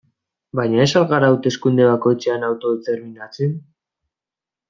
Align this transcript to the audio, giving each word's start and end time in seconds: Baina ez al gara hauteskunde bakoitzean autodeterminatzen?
Baina 0.59 0.79
ez 0.85 0.93
al 1.01 1.05
gara 1.11 1.27
hauteskunde 1.33 1.85
bakoitzean 1.89 2.47
autodeterminatzen? 2.49 3.55